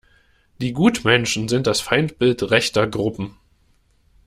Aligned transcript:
Die 0.61 0.73
Gutmenschen 0.73 1.47
sind 1.47 1.67
das 1.67 1.79
Feindbild 1.79 2.49
rechter 2.49 2.87
Gruppen. 2.87 3.35